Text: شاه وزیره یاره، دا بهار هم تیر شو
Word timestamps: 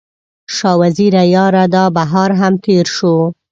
شاه 0.55 0.77
وزیره 0.81 1.23
یاره، 1.35 1.65
دا 1.73 1.85
بهار 1.97 2.31
هم 2.39 2.53
تیر 2.63 2.85
شو 2.95 3.13